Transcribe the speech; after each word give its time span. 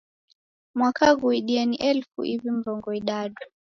Mwaka 0.77 1.05
ghuidie 1.19 1.61
ni 1.69 1.77
elifu 1.89 2.19
iw'i 2.33 2.49
mrongo 2.57 2.87
idadu. 2.99 3.41